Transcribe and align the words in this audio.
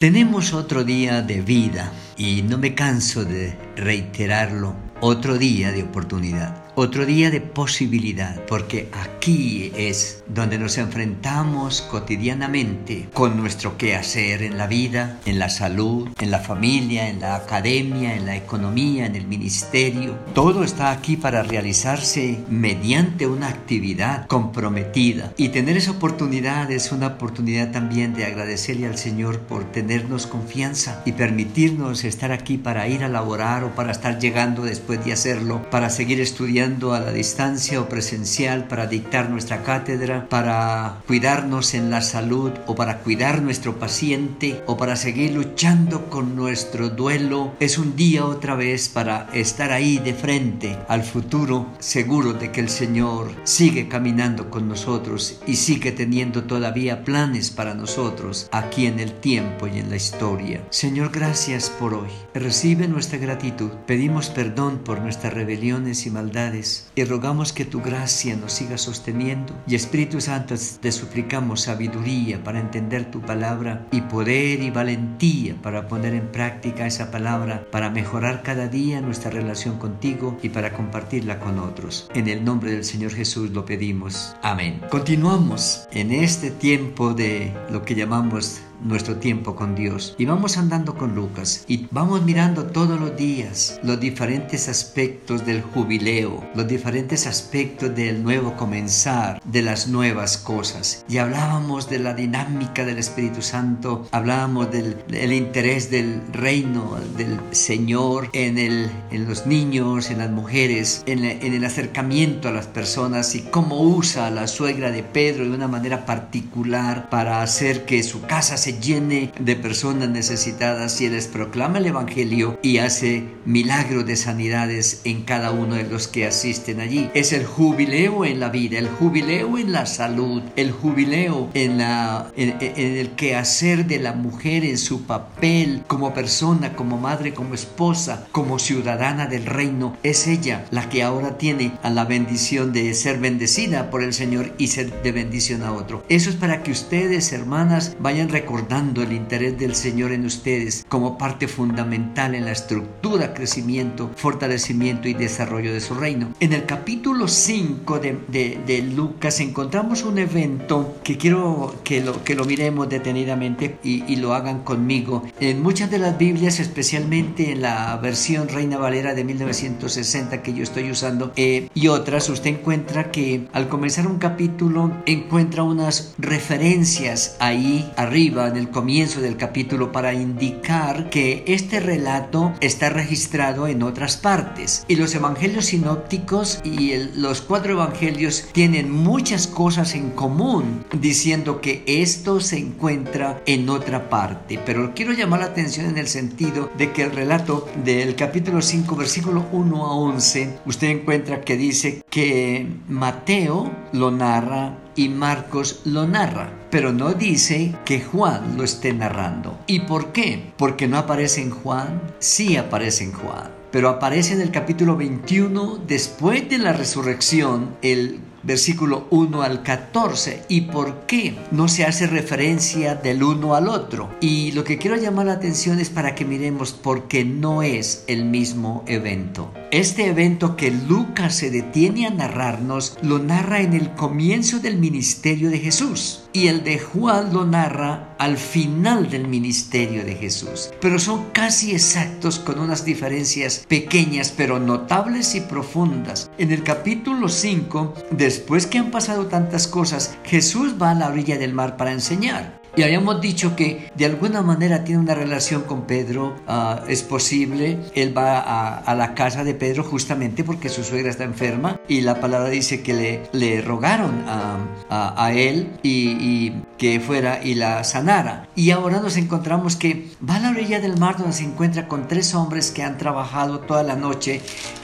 Tenemos 0.00 0.54
otro 0.54 0.82
día 0.82 1.20
de 1.20 1.42
vida 1.42 1.92
y 2.16 2.40
no 2.40 2.56
me 2.56 2.74
canso 2.74 3.26
de 3.26 3.54
reiterarlo, 3.76 4.74
otro 5.02 5.36
día 5.36 5.72
de 5.72 5.82
oportunidad 5.82 6.59
otro 6.80 7.04
día 7.04 7.30
de 7.30 7.42
posibilidad, 7.42 8.42
porque 8.46 8.88
aquí 8.92 9.70
es 9.76 10.24
donde 10.26 10.58
nos 10.58 10.78
enfrentamos 10.78 11.82
cotidianamente 11.82 13.06
con 13.12 13.36
nuestro 13.36 13.76
quehacer 13.76 14.42
en 14.42 14.56
la 14.56 14.66
vida, 14.66 15.20
en 15.26 15.38
la 15.38 15.50
salud, 15.50 16.08
en 16.18 16.30
la 16.30 16.38
familia, 16.38 17.10
en 17.10 17.20
la 17.20 17.34
academia, 17.34 18.16
en 18.16 18.24
la 18.24 18.34
economía, 18.34 19.04
en 19.04 19.14
el 19.14 19.26
ministerio. 19.26 20.16
Todo 20.32 20.64
está 20.64 20.90
aquí 20.90 21.18
para 21.18 21.42
realizarse 21.42 22.38
mediante 22.48 23.26
una 23.26 23.48
actividad 23.48 24.26
comprometida. 24.26 25.34
Y 25.36 25.50
tener 25.50 25.76
esa 25.76 25.90
oportunidad 25.90 26.70
es 26.70 26.92
una 26.92 27.08
oportunidad 27.08 27.72
también 27.72 28.14
de 28.14 28.24
agradecerle 28.24 28.86
al 28.86 28.96
Señor 28.96 29.40
por 29.40 29.70
tenernos 29.70 30.26
confianza 30.26 31.02
y 31.04 31.12
permitirnos 31.12 32.04
estar 32.04 32.32
aquí 32.32 32.56
para 32.56 32.88
ir 32.88 33.04
a 33.04 33.10
laborar 33.10 33.64
o 33.64 33.74
para 33.74 33.92
estar 33.92 34.18
llegando 34.18 34.62
después 34.62 35.04
de 35.04 35.12
hacerlo, 35.12 35.68
para 35.70 35.90
seguir 35.90 36.22
estudiando 36.22 36.69
a 36.70 37.00
la 37.00 37.12
distancia 37.12 37.80
o 37.80 37.88
presencial 37.88 38.68
para 38.68 38.86
dictar 38.86 39.28
nuestra 39.28 39.62
cátedra, 39.62 40.28
para 40.28 41.02
cuidarnos 41.06 41.74
en 41.74 41.90
la 41.90 42.00
salud 42.00 42.52
o 42.66 42.74
para 42.76 42.98
cuidar 42.98 43.42
nuestro 43.42 43.78
paciente 43.78 44.62
o 44.66 44.76
para 44.76 44.94
seguir 44.94 45.32
luchando 45.32 46.08
con 46.08 46.36
nuestro 46.36 46.88
duelo. 46.88 47.52
Es 47.58 47.76
un 47.76 47.96
día 47.96 48.24
otra 48.24 48.54
vez 48.54 48.88
para 48.88 49.28
estar 49.32 49.72
ahí 49.72 49.98
de 49.98 50.14
frente 50.14 50.78
al 50.88 51.02
futuro, 51.02 51.66
seguro 51.80 52.34
de 52.34 52.52
que 52.52 52.60
el 52.60 52.68
Señor 52.68 53.32
sigue 53.42 53.88
caminando 53.88 54.48
con 54.48 54.68
nosotros 54.68 55.40
y 55.46 55.56
sigue 55.56 55.90
teniendo 55.90 56.44
todavía 56.44 57.04
planes 57.04 57.50
para 57.50 57.74
nosotros 57.74 58.48
aquí 58.52 58.86
en 58.86 59.00
el 59.00 59.12
tiempo 59.12 59.66
y 59.66 59.80
en 59.80 59.90
la 59.90 59.96
historia. 59.96 60.62
Señor, 60.70 61.10
gracias 61.12 61.68
por 61.68 61.94
hoy. 61.94 62.10
Recibe 62.32 62.86
nuestra 62.86 63.18
gratitud. 63.18 63.70
Pedimos 63.86 64.30
perdón 64.30 64.78
por 64.84 65.00
nuestras 65.00 65.34
rebeliones 65.34 66.06
y 66.06 66.10
maldades 66.10 66.49
y 66.94 67.04
rogamos 67.04 67.52
que 67.52 67.64
tu 67.64 67.80
gracia 67.80 68.36
nos 68.36 68.52
siga 68.52 68.76
sosteniendo. 68.78 69.54
Y 69.66 69.74
Espíritu 69.74 70.20
Santo, 70.20 70.54
te 70.80 70.92
suplicamos 70.92 71.62
sabiduría 71.62 72.42
para 72.42 72.60
entender 72.60 73.10
tu 73.10 73.20
palabra 73.20 73.86
y 73.92 74.00
poder 74.02 74.62
y 74.62 74.70
valentía 74.70 75.54
para 75.62 75.86
poner 75.88 76.14
en 76.14 76.32
práctica 76.32 76.86
esa 76.86 77.10
palabra, 77.10 77.66
para 77.70 77.90
mejorar 77.90 78.42
cada 78.42 78.68
día 78.68 79.00
nuestra 79.00 79.30
relación 79.30 79.78
contigo 79.78 80.38
y 80.42 80.48
para 80.48 80.72
compartirla 80.72 81.38
con 81.38 81.58
otros. 81.58 82.08
En 82.14 82.28
el 82.28 82.44
nombre 82.44 82.72
del 82.72 82.84
Señor 82.84 83.12
Jesús 83.12 83.50
lo 83.50 83.64
pedimos. 83.64 84.34
Amén. 84.42 84.80
Continuamos 84.90 85.86
en 85.92 86.12
este 86.12 86.50
tiempo 86.50 87.14
de 87.14 87.52
lo 87.70 87.82
que 87.82 87.94
llamamos 87.94 88.60
nuestro 88.82 89.16
tiempo 89.16 89.54
con 89.54 89.74
Dios. 89.74 90.14
Y 90.18 90.24
vamos 90.24 90.56
andando 90.56 90.94
con 90.94 91.14
Lucas 91.14 91.64
y 91.68 91.86
vamos 91.90 92.22
mirando 92.22 92.64
todos 92.64 93.00
los 93.00 93.16
días 93.16 93.80
los 93.82 94.00
diferentes 94.00 94.68
aspectos 94.68 95.46
del 95.46 95.62
jubileo, 95.62 96.44
los 96.54 96.66
diferentes 96.66 97.26
aspectos 97.26 97.94
del 97.94 98.22
nuevo 98.22 98.56
comenzar, 98.56 99.40
de 99.44 99.62
las 99.62 99.88
nuevas 99.88 100.38
cosas. 100.38 101.04
Y 101.08 101.18
hablábamos 101.18 101.88
de 101.88 101.98
la 101.98 102.14
dinámica 102.14 102.84
del 102.84 102.98
Espíritu 102.98 103.42
Santo, 103.42 104.08
hablábamos 104.12 104.70
del, 104.70 105.32
interés 105.32 105.90
del 105.90 106.20
reino 106.32 106.98
del 107.16 107.38
Señor 107.52 108.28
en, 108.32 108.58
el, 108.58 108.90
en 109.10 109.28
los 109.28 109.46
niños, 109.46 110.10
en 110.10 110.18
las 110.18 110.30
mujeres, 110.30 111.02
en, 111.06 111.24
en 111.24 111.54
el 111.54 111.64
acercamiento 111.64 112.48
a 112.48 112.52
las 112.52 112.66
personas 112.66 113.34
y 113.34 113.42
cómo 113.42 113.80
usa 113.80 114.26
a 114.26 114.30
la 114.30 114.46
suegra 114.46 114.90
de 114.90 115.02
Pedro 115.02 115.44
de 115.44 115.54
una 115.54 115.68
manera 115.68 116.06
particular 116.06 117.08
para 117.10 117.42
hacer 117.42 117.84
que 117.84 118.02
su 118.02 118.22
casa 118.22 118.56
se 118.56 118.69
llene 118.78 119.32
de 119.38 119.56
personas 119.56 120.08
necesitadas 120.08 121.00
y 121.00 121.08
les 121.08 121.26
proclama 121.26 121.78
el 121.78 121.86
Evangelio 121.86 122.58
y 122.62 122.78
hace 122.78 123.24
milagros 123.44 124.06
de 124.06 124.16
sanidades 124.16 125.00
en 125.04 125.22
cada 125.22 125.50
uno 125.50 125.74
de 125.74 125.84
los 125.84 126.08
que 126.08 126.26
asisten 126.26 126.80
allí. 126.80 127.10
Es 127.14 127.32
el 127.32 127.44
jubileo 127.44 128.24
en 128.24 128.40
la 128.40 128.48
vida, 128.48 128.78
el 128.78 128.88
jubileo 128.88 129.58
en 129.58 129.72
la 129.72 129.86
salud, 129.86 130.42
el 130.56 130.72
jubileo 130.72 131.50
en, 131.54 131.78
la, 131.78 132.30
en, 132.36 132.56
en 132.60 132.96
el 132.96 133.10
quehacer 133.10 133.86
de 133.86 133.98
la 133.98 134.12
mujer 134.12 134.64
en 134.64 134.78
su 134.78 135.02
papel 135.02 135.82
como 135.86 136.14
persona, 136.14 136.74
como 136.74 136.98
madre, 136.98 137.34
como 137.34 137.54
esposa, 137.54 138.26
como 138.32 138.58
ciudadana 138.58 139.26
del 139.26 139.46
reino. 139.46 139.96
Es 140.02 140.26
ella 140.26 140.66
la 140.70 140.88
que 140.88 141.02
ahora 141.02 141.38
tiene 141.38 141.72
a 141.82 141.90
la 141.90 142.04
bendición 142.04 142.72
de 142.72 142.92
ser 142.94 143.18
bendecida 143.18 143.90
por 143.90 144.02
el 144.02 144.12
Señor 144.12 144.52
y 144.58 144.68
ser 144.68 145.02
de 145.02 145.12
bendición 145.12 145.62
a 145.62 145.72
otro. 145.72 146.04
Eso 146.08 146.30
es 146.30 146.36
para 146.36 146.62
que 146.62 146.70
ustedes, 146.70 147.32
hermanas, 147.32 147.96
vayan 148.00 148.28
recordando 148.28 148.59
dando 148.68 149.02
el 149.02 149.12
interés 149.12 149.58
del 149.58 149.74
Señor 149.74 150.12
en 150.12 150.24
ustedes 150.24 150.84
como 150.88 151.18
parte 151.18 151.48
fundamental 151.48 152.34
en 152.34 152.44
la 152.44 152.52
estructura, 152.52 153.34
crecimiento, 153.34 154.10
fortalecimiento 154.16 155.08
y 155.08 155.14
desarrollo 155.14 155.72
de 155.72 155.80
su 155.80 155.94
reino. 155.94 156.32
En 156.40 156.52
el 156.52 156.66
capítulo 156.66 157.28
5 157.28 157.98
de, 157.98 158.90
Lucas 158.94 159.40
encontramos 159.40 160.04
un 160.04 160.18
evento 160.18 160.96
que 161.04 161.16
quiero 161.16 161.74
que 161.84 162.00
lo, 162.02 162.24
que 162.24 162.34
lo 162.34 162.44
miremos 162.44 162.88
detenidamente 162.88 163.78
y, 163.82 164.16
lo 164.20 164.34
hagan 164.34 164.64
conmigo. 164.64 165.22
En 165.40 165.62
muchas 165.62 165.90
de 165.90 165.98
las 165.98 166.18
Biblias, 166.18 166.60
especialmente 166.60 167.52
en 167.52 167.62
la 167.62 167.96
versión 167.96 168.48
Reina 168.48 168.76
Valera 168.76 169.14
de 169.14 169.24
1960 169.24 170.42
que 170.42 170.52
yo 170.52 170.62
estoy 170.62 170.90
usando 170.90 171.32
eh, 171.36 171.68
y 171.74 171.88
otras, 171.88 172.28
usted 172.28 172.50
encuentra 172.50 173.10
que 173.10 173.48
al 173.52 173.68
comenzar 173.68 174.06
un 174.06 174.18
capítulo 174.18 174.92
encuentra 175.06 175.62
unas 175.62 176.14
referencias 176.18 177.36
ahí 177.38 177.90
arriba 177.96 178.39
en 178.46 178.56
el 178.56 178.70
comienzo 178.70 179.20
del 179.20 179.36
capítulo 179.36 179.92
para 179.92 180.14
indicar 180.14 181.10
que 181.10 181.44
este 181.46 181.80
relato 181.80 182.52
está 182.60 182.90
registrado 182.90 183.66
en 183.66 183.82
otras 183.82 184.16
partes. 184.16 184.84
Y 184.88 184.96
los 184.96 185.14
evangelios 185.14 185.66
sinópticos 185.66 186.60
y 186.64 186.94
los 187.16 187.40
cuatro 187.40 187.72
evangelios 187.72 188.46
tienen 188.52 188.90
muchas 188.90 189.46
cosas 189.46 189.94
en 189.94 190.10
común, 190.10 190.84
diciendo 190.92 191.60
que 191.60 191.82
esto 191.86 192.40
se 192.40 192.58
encuentra 192.58 193.42
en 193.46 193.68
otra 193.68 194.08
parte. 194.08 194.58
Pero 194.64 194.92
quiero 194.94 195.12
llamar 195.12 195.40
la 195.40 195.46
atención 195.46 195.86
en 195.86 195.98
el 195.98 196.08
sentido 196.08 196.70
de 196.76 196.92
que 196.92 197.02
el 197.02 197.12
relato 197.12 197.68
del 197.84 198.14
capítulo 198.14 198.62
5, 198.62 198.96
versículo 198.96 199.46
1 199.52 199.86
a 199.86 199.94
11, 199.94 200.58
usted 200.66 200.88
encuentra 200.88 201.40
que 201.40 201.56
dice 201.56 202.02
que 202.10 202.66
Mateo 202.88 203.70
lo 203.92 204.10
narra 204.10 204.78
y 205.00 205.08
Marcos 205.08 205.80
lo 205.86 206.06
narra, 206.06 206.52
pero 206.70 206.92
no 206.92 207.14
dice 207.14 207.74
que 207.86 208.02
Juan 208.02 208.58
lo 208.58 208.64
esté 208.64 208.92
narrando. 208.92 209.58
¿Y 209.66 209.80
por 209.80 210.12
qué? 210.12 210.52
Porque 210.58 210.88
no 210.88 210.98
aparece 210.98 211.40
en 211.40 211.50
Juan, 211.52 212.02
sí 212.18 212.58
aparece 212.58 213.04
en 213.04 213.12
Juan, 213.12 213.48
pero 213.70 213.88
aparece 213.88 214.34
en 214.34 214.40
el 214.40 214.50
capítulo 214.50 214.96
21 214.96 215.80
después 215.86 216.48
de 216.48 216.58
la 216.58 216.72
resurrección, 216.72 217.76
el 217.82 218.20
versículo 218.42 219.06
1 219.10 219.42
al 219.42 219.62
14 219.62 220.44
y 220.48 220.62
por 220.62 221.06
qué 221.06 221.36
no 221.50 221.68
se 221.68 221.84
hace 221.84 222.06
referencia 222.06 222.94
del 222.94 223.22
uno 223.22 223.54
al 223.54 223.68
otro. 223.68 224.10
Y 224.20 224.52
lo 224.52 224.64
que 224.64 224.78
quiero 224.78 224.96
llamar 224.96 225.26
la 225.26 225.34
atención 225.34 225.78
es 225.78 225.90
para 225.90 226.14
que 226.14 226.24
miremos 226.24 226.72
porque 226.72 227.24
no 227.24 227.62
es 227.62 228.04
el 228.06 228.24
mismo 228.24 228.84
evento. 228.86 229.52
Este 229.70 230.06
evento 230.06 230.56
que 230.56 230.70
Lucas 230.70 231.36
se 231.36 231.50
detiene 231.50 232.06
a 232.06 232.10
narrarnos 232.10 232.98
lo 233.02 233.18
narra 233.18 233.60
en 233.60 233.74
el 233.74 233.90
comienzo 233.94 234.58
del 234.58 234.78
ministerio 234.78 235.50
de 235.50 235.58
Jesús 235.58 236.24
y 236.32 236.48
el 236.48 236.64
de 236.64 236.78
Juan 236.78 237.32
lo 237.32 237.44
narra 237.44 238.14
al 238.18 238.36
final 238.36 239.10
del 239.10 239.28
ministerio 239.28 240.04
de 240.04 240.14
Jesús. 240.14 240.70
Pero 240.80 240.98
son 240.98 241.30
casi 241.32 241.72
exactos 241.72 242.38
con 242.38 242.58
unas 242.58 242.84
diferencias 242.84 243.59
pequeñas 243.68 244.32
pero 244.34 244.58
notables 244.58 245.34
y 245.34 245.42
profundas. 245.42 246.30
En 246.38 246.52
el 246.52 246.62
capítulo 246.62 247.28
5 247.28 247.94
de 248.10 248.30
después 248.30 248.68
que 248.68 248.78
han 248.78 248.92
pasado 248.92 249.26
tantas 249.26 249.66
cosas, 249.66 250.16
Jesús 250.22 250.76
va 250.80 250.92
a 250.92 250.94
la 250.94 251.08
orilla 251.08 251.36
del 251.36 251.52
mar 251.52 251.76
para 251.76 251.90
enseñar. 251.90 252.59
Y 252.76 252.82
habíamos 252.82 253.20
dicho 253.20 253.56
que 253.56 253.90
de 253.96 254.04
alguna 254.04 254.42
manera 254.42 254.84
tiene 254.84 255.00
una 255.00 255.14
relación 255.14 255.62
con 255.62 255.82
Pedro, 255.82 256.36
ah, 256.46 256.84
es 256.88 257.02
posible, 257.02 257.78
él 257.94 258.16
va 258.16 258.40
a, 258.40 258.94
la 258.94 259.14
casa 259.14 259.44
de 259.44 259.54
Pedro 259.54 259.82
justamente 259.82 260.44
porque 260.44 260.68
su 260.68 260.84
suegra 260.84 261.10
está 261.10 261.24
enferma 261.24 261.80
y 261.88 262.02
la 262.02 262.20
palabra 262.20 262.48
dice 262.48 262.82
que 262.82 263.22
le, 263.32 263.60
rogaron 263.62 264.24
a, 264.26 265.24
a, 265.24 265.32
él 265.32 265.72
y, 265.82 266.10
y, 266.20 266.62
que 266.78 267.00
fuera 267.00 267.42
y 267.42 267.54
la 267.54 267.82
sanara. 267.84 268.48
Y 268.54 268.70
ahora 268.70 269.00
nos 269.00 269.16
encontramos 269.16 269.76
que 269.76 270.08
va 270.28 270.36
a 270.36 270.40
la 270.40 270.50
orilla 270.50 270.80
del 270.80 270.98
mar 270.98 271.16
donde 271.18 271.32
se 271.32 271.44
encuentra 271.44 271.88
con 271.88 272.08
tres 272.08 272.34
hombres 272.34 272.70
que 272.70 272.82
han 272.82 272.98
trabajado 272.98 273.60
toda 273.60 273.82
la 273.82 273.96
noche 273.96 274.40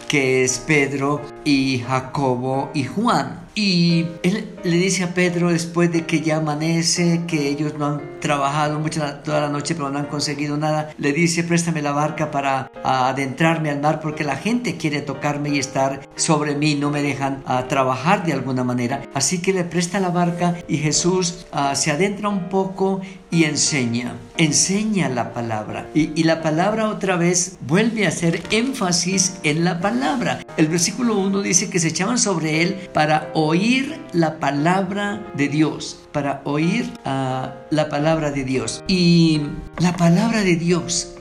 que 0.09 0.45
es 0.45 0.59
Pedro 0.59 1.21
y 1.45 1.83
Jacobo 1.87 2.71
y 2.75 2.85
Juan. 2.85 3.46
Y 3.59 4.05
él 4.23 4.53
le 4.65 4.77
dice 4.77 5.03
a 5.03 5.15
Pedro 5.15 5.51
después 5.51 5.91
de 5.91 6.05
que 6.05 6.21
ya 6.21 6.37
amanece, 6.37 7.23
que 7.27 7.49
ellos 7.49 7.73
no 7.79 7.87
han 7.87 8.21
trabajado 8.21 8.79
mucho 8.79 9.01
toda 9.25 9.41
la 9.41 9.49
noche 9.49 9.75
pero 9.75 9.89
no 9.89 9.99
han 9.99 10.07
conseguido 10.07 10.59
nada, 10.59 10.91
le 10.99 11.15
dice 11.15 11.43
préstame 11.43 11.81
la 11.81 11.93
barca 11.93 12.31
para 12.31 12.71
adentrarme 12.85 13.71
al 13.71 13.81
mar 13.81 14.01
porque 14.01 14.25
la 14.25 14.37
gente 14.37 14.77
quiere 14.77 15.01
tocarme 15.01 15.49
y 15.49 15.59
estar 15.59 16.07
sobre 16.17 16.55
mí, 16.55 16.75
no 16.75 16.91
me 16.91 17.01
dejan 17.01 17.43
trabajar 17.67 18.27
de 18.27 18.35
alguna 18.35 18.63
manera. 18.63 19.01
Así 19.15 19.41
que 19.41 19.55
le 19.55 19.65
presta 19.65 20.01
la 20.01 20.11
barca 20.11 20.59
y 20.69 20.77
Jesús 20.77 21.47
se 21.73 21.91
adentra 21.91 22.29
un 22.29 22.51
poco 22.51 23.01
y 23.31 23.45
enseña. 23.45 24.15
Enseña 24.37 25.09
la 25.09 25.33
palabra. 25.33 25.89
Y, 25.95 26.23
la 26.25 26.43
palabra 26.43 26.89
otra 26.89 27.17
vez 27.17 27.59
vuelve 27.61 28.05
a 28.05 28.09
hacer 28.09 28.43
énfasis 28.51 29.39
en 29.43 29.65
la 29.65 29.81
palabra. 29.81 30.41
El 30.57 30.69
versículo 30.69 31.17
1 31.19 31.43
dice 31.43 31.71
que 31.71 31.79
se 31.79 31.89
echaban 31.89 32.19
sobre 32.19 32.63
él 32.63 32.89
para 32.93 33.31
oír 33.47 34.01
la 34.13 34.39
palabra 34.39 35.23
de 35.35 35.49
Dios 35.49 35.99
para 36.13 36.41
oír 36.45 36.93
a 37.05 37.55
la 37.71 37.89
palabra 37.89 38.31
de 38.31 38.45
Dios. 38.45 38.83
Y 38.89 39.43
la 39.79 39.97
palabra 39.97 40.43
de 40.43 40.57
Dios 40.57 41.16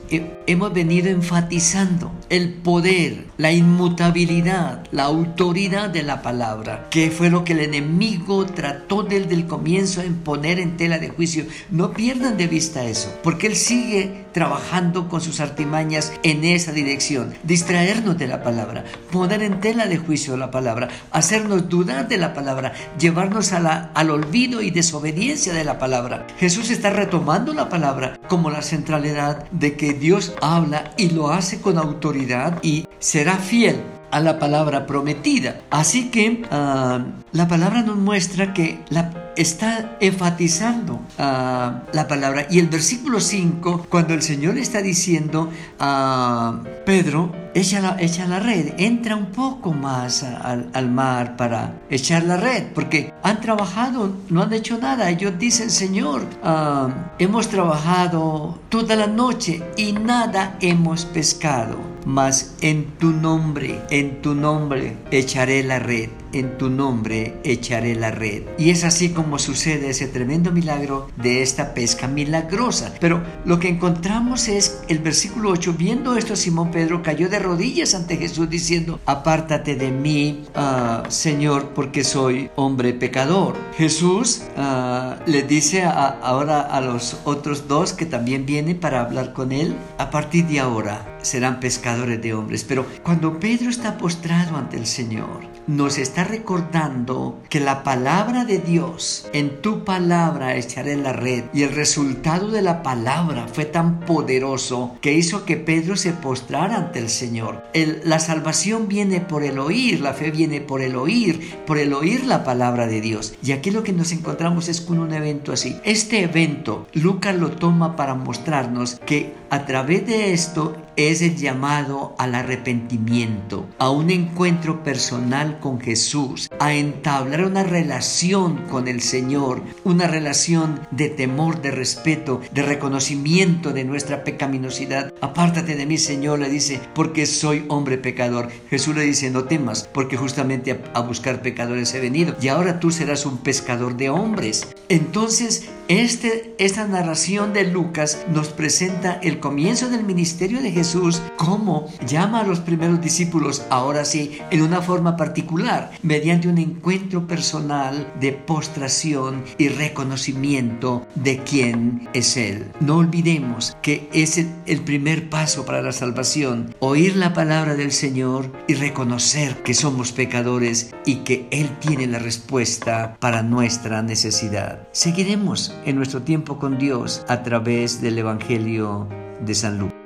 hemos 0.46 0.72
venido 0.72 1.08
enfatizando 1.08 2.12
el 2.28 2.52
poder, 2.52 3.26
la 3.36 3.52
inmutabilidad, 3.52 4.84
la 4.90 5.04
autoridad 5.04 5.90
de 5.90 6.02
la 6.02 6.22
palabra, 6.22 6.86
que 6.90 7.10
fue 7.10 7.30
lo 7.30 7.44
que 7.44 7.52
el 7.52 7.60
enemigo 7.60 8.46
trató 8.46 9.02
desde 9.02 9.34
el 9.34 9.46
comienzo 9.46 10.00
en 10.02 10.16
poner 10.16 10.58
en 10.58 10.76
tela 10.76 10.98
de 10.98 11.08
juicio. 11.08 11.44
No 11.70 11.92
pierdan 11.92 12.36
de 12.36 12.46
vista 12.46 12.84
eso, 12.84 13.14
porque 13.22 13.46
él 13.46 13.56
sigue 13.56 14.26
trabajando 14.32 15.08
con 15.08 15.20
sus 15.20 15.40
artimañas 15.40 16.12
en 16.22 16.44
esa 16.44 16.72
dirección, 16.72 17.32
distraernos 17.42 18.18
de 18.18 18.26
la 18.26 18.42
palabra, 18.42 18.84
poner 19.10 19.42
en 19.42 19.60
tela 19.60 19.86
de 19.86 19.96
juicio 19.96 20.36
la 20.36 20.50
palabra, 20.50 20.88
hacernos 21.10 21.68
dudar 21.68 22.08
de 22.08 22.18
la 22.18 22.34
palabra, 22.34 22.72
llevarnos 22.98 23.52
a 23.52 23.60
la, 23.60 23.90
al 23.94 24.10
olvido 24.10 24.60
y 24.60 24.70
desobediencia 24.70 25.54
de 25.54 25.64
la 25.64 25.78
palabra. 25.78 26.26
Jesús 26.38 26.70
está 26.70 26.90
retomando 26.90 27.54
la 27.54 27.68
palabra 27.68 28.18
como 28.28 28.50
la 28.50 28.62
centralidad 28.62 29.48
de 29.50 29.76
que 29.76 29.94
Dios 29.96 30.34
habla 30.40 30.92
y 30.96 31.10
lo 31.10 31.30
hace 31.30 31.60
con 31.60 31.78
autoridad 31.78 32.58
y 32.62 32.86
será 32.98 33.36
fiel 33.36 33.82
a 34.10 34.20
la 34.20 34.38
palabra 34.38 34.86
prometida. 34.86 35.60
Así 35.70 36.10
que 36.10 36.42
ah, 36.50 37.04
la 37.32 37.48
palabra 37.48 37.82
nos 37.82 37.96
muestra 37.96 38.54
que 38.54 38.78
la, 38.88 39.25
está 39.36 39.96
enfatizando 40.00 41.00
ah, 41.18 41.82
la 41.92 42.08
palabra. 42.08 42.46
Y 42.50 42.58
el 42.58 42.68
versículo 42.68 43.20
5, 43.20 43.86
cuando 43.88 44.14
el 44.14 44.22
Señor 44.22 44.58
está 44.58 44.82
diciendo 44.82 45.50
a 45.78 46.60
Pedro, 46.84 47.32
echa 47.54 47.80
la, 47.80 47.96
echa 47.98 48.26
la 48.26 48.40
red, 48.40 48.74
entra 48.78 49.16
un 49.16 49.26
poco 49.26 49.72
más 49.72 50.22
al, 50.22 50.90
mar 50.90 51.36
para 51.36 51.74
echar 51.90 52.24
la 52.24 52.36
red, 52.36 52.64
porque 52.74 53.12
han 53.22 53.40
trabajado, 53.40 54.14
no 54.28 54.42
han 54.42 54.52
hecho 54.52 54.78
nada. 54.78 55.10
Ellos 55.10 55.34
dicen, 55.38 55.70
Señor, 55.70 56.22
ah, 56.42 56.88
hemos 57.18 57.48
trabajado 57.48 58.58
toda 58.68 58.96
la 58.96 59.06
noche 59.06 59.62
y 59.76 59.92
nada 59.92 60.56
hemos 60.60 61.04
pescado, 61.04 61.76
mas 62.04 62.54
en 62.60 62.86
tu 62.98 63.10
nombre, 63.10 63.80
en 63.90 64.22
tu 64.22 64.34
nombre 64.34 64.96
echaré 65.10 65.62
la 65.62 65.78
red 65.78 66.10
en 66.38 66.58
tu 66.58 66.70
nombre 66.70 67.36
echaré 67.44 67.94
la 67.94 68.10
red. 68.10 68.42
Y 68.58 68.70
es 68.70 68.84
así 68.84 69.10
como 69.10 69.38
sucede 69.38 69.90
ese 69.90 70.06
tremendo 70.06 70.52
milagro 70.52 71.08
de 71.16 71.42
esta 71.42 71.74
pesca 71.74 72.08
milagrosa. 72.08 72.92
Pero 73.00 73.22
lo 73.44 73.58
que 73.58 73.68
encontramos 73.68 74.48
es 74.48 74.82
el 74.88 74.98
versículo 74.98 75.50
8, 75.50 75.74
viendo 75.76 76.16
esto 76.16 76.36
Simón 76.36 76.70
Pedro 76.70 77.02
cayó 77.02 77.28
de 77.28 77.38
rodillas 77.38 77.94
ante 77.94 78.16
Jesús 78.16 78.48
diciendo, 78.48 79.00
apártate 79.06 79.74
de 79.74 79.90
mí, 79.90 80.44
ah, 80.54 81.02
Señor, 81.08 81.70
porque 81.74 82.04
soy 82.04 82.50
hombre 82.56 82.92
pecador. 82.92 83.56
Jesús 83.76 84.42
ah, 84.56 85.16
le 85.26 85.42
dice 85.42 85.84
ahora 85.84 86.60
a 86.60 86.80
los 86.80 87.18
otros 87.24 87.68
dos 87.68 87.92
que 87.92 88.06
también 88.06 88.46
vienen 88.46 88.78
para 88.78 89.00
hablar 89.00 89.32
con 89.32 89.52
él, 89.52 89.74
a 89.98 90.10
partir 90.10 90.46
de 90.46 90.60
ahora 90.60 91.15
serán 91.26 91.60
pescadores 91.60 92.22
de 92.22 92.34
hombres. 92.34 92.64
Pero 92.64 92.86
cuando 93.02 93.38
Pedro 93.38 93.70
está 93.70 93.98
postrado 93.98 94.56
ante 94.56 94.76
el 94.76 94.86
Señor, 94.86 95.56
nos 95.66 95.98
está 95.98 96.24
recordando 96.24 97.40
que 97.48 97.60
la 97.60 97.82
palabra 97.82 98.44
de 98.44 98.58
Dios, 98.58 99.28
en 99.32 99.60
tu 99.60 99.84
palabra 99.84 100.56
echaré 100.56 100.96
la 100.96 101.12
red, 101.12 101.44
y 101.52 101.62
el 101.62 101.74
resultado 101.74 102.50
de 102.50 102.62
la 102.62 102.82
palabra 102.82 103.48
fue 103.52 103.64
tan 103.64 104.00
poderoso 104.00 104.96
que 105.00 105.14
hizo 105.14 105.44
que 105.44 105.56
Pedro 105.56 105.96
se 105.96 106.12
postrara 106.12 106.76
ante 106.76 107.00
el 107.00 107.08
Señor. 107.08 107.64
la 108.04 108.18
salvación 108.18 108.88
viene 108.88 109.20
por 109.20 109.42
el 109.42 109.58
oír, 109.58 110.00
la 110.00 110.14
fe 110.14 110.30
viene 110.30 110.60
por 110.60 110.80
el 110.80 110.96
oír, 110.96 111.56
por 111.66 111.78
el 111.78 111.92
oír 111.92 112.24
la 112.24 112.44
palabra 112.44 112.86
de 112.86 113.00
Dios. 113.00 113.34
Y 113.42 113.52
aquí 113.52 113.70
lo 113.70 113.82
que 113.82 113.92
nos 113.92 114.12
encontramos 114.12 114.68
es 114.68 114.80
con 114.80 114.98
un 114.98 115.12
evento 115.12 115.52
así. 115.52 115.76
Este 115.84 116.22
evento, 116.22 116.86
Lucas 116.92 117.34
lo 117.34 117.50
toma 117.50 117.96
para 117.96 118.14
mostrarnos 118.14 119.00
que 119.04 119.34
a 119.50 119.64
través 119.66 120.06
de 120.06 120.32
esto 120.32 120.76
es 120.96 121.20
el 121.22 121.36
llamado 121.36 122.14
al 122.18 122.34
arrepentimiento, 122.34 123.66
a 123.78 123.90
un 123.90 124.10
encuentro 124.10 124.82
personal 124.82 125.60
con 125.60 125.80
Jesús, 125.80 126.48
a 126.58 126.72
entablar 126.72 127.44
una 127.44 127.62
relación 127.62 128.64
con 128.70 128.88
el 128.88 129.02
Señor, 129.02 129.62
una 129.84 130.06
relación 130.06 130.80
de 130.90 131.10
temor, 131.10 131.60
de 131.60 131.70
respeto, 131.70 132.40
de 132.52 132.62
reconocimiento 132.62 133.72
de 133.72 133.84
nuestra 133.84 134.24
pecaminosidad. 134.24 135.12
Apártate 135.20 135.76
de 135.76 135.86
mí, 135.86 135.98
Señor, 135.98 136.38
le 136.38 136.48
dice, 136.48 136.80
porque 136.94 137.26
soy 137.26 137.64
hombre 137.68 137.98
pecador. 137.98 138.48
Jesús 138.70 138.96
le 138.96 139.02
dice, 139.02 139.30
no 139.30 139.44
temas, 139.44 139.88
porque 139.92 140.16
justamente 140.16 140.80
a, 140.94 141.00
buscar 141.00 141.42
pecadores 141.42 141.94
he 141.94 142.00
venido, 142.00 142.34
y 142.40 142.48
ahora 142.48 142.80
tú 142.80 142.90
serás 142.90 143.26
un 143.26 143.38
pescador 143.38 143.96
de 143.96 144.10
hombres. 144.10 144.66
Entonces, 144.88 145.68
este, 145.88 146.54
esta 146.58 146.86
narración 146.86 147.52
de 147.52 147.64
Lucas 147.64 148.24
nos 148.28 148.48
presenta 148.48 149.20
el 149.22 149.38
comienzo 149.38 149.88
del 149.88 150.04
ministerio 150.04 150.60
de 150.60 150.72
Jesús, 150.72 151.22
como 151.36 151.86
llama 152.06 152.40
a 152.40 152.46
los 152.46 152.60
primeros 152.60 153.00
discípulos, 153.00 153.62
ahora 153.70 154.04
sí, 154.04 154.38
en 154.50 154.62
una 154.62 154.82
forma 154.82 155.16
particular, 155.16 155.92
mediante 156.02 156.48
un 156.48 156.58
encuentro 156.58 157.26
personal 157.26 158.12
de 158.20 158.32
postración 158.32 159.44
y 159.58 159.68
reconocimiento 159.68 161.06
de 161.14 161.38
quién 161.38 162.08
es 162.12 162.36
Él. 162.36 162.66
No 162.80 162.96
olvidemos 162.96 163.76
que 163.82 164.08
es 164.12 164.38
el, 164.38 164.48
el 164.66 164.80
primer 164.80 165.30
paso 165.30 165.64
para 165.64 165.82
la 165.82 165.92
salvación, 165.92 166.74
oír 166.80 167.16
la 167.16 167.32
palabra 167.32 167.76
del 167.76 167.92
Señor 167.92 168.50
y 168.66 168.74
reconocer 168.74 169.62
que 169.62 169.74
somos 169.74 170.12
pecadores 170.12 170.94
y 171.04 171.16
que 171.16 171.46
Él 171.50 171.70
tiene 171.78 172.06
la 172.06 172.18
respuesta 172.18 173.16
para 173.20 173.42
nuestra 173.42 174.02
necesidad. 174.02 174.88
Seguiremos 174.92 175.75
en 175.84 175.96
nuestro 175.96 176.22
tiempo 176.22 176.58
con 176.58 176.78
Dios 176.78 177.24
a 177.28 177.42
través 177.42 178.00
del 178.00 178.18
Evangelio 178.18 179.06
de 179.40 179.54
San 179.54 179.78
Lucas. 179.78 180.05